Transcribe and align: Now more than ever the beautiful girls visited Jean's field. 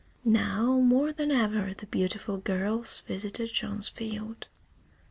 Now 0.25 0.79
more 0.79 1.13
than 1.13 1.29
ever 1.29 1.75
the 1.75 1.85
beautiful 1.85 2.37
girls 2.39 3.01
visited 3.05 3.53
Jean's 3.53 3.87
field. 3.87 4.47